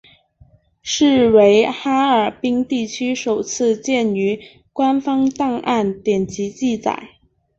[0.81, 4.39] 是为哈尔滨地区首次见于
[4.73, 7.19] 官方档案典籍记载。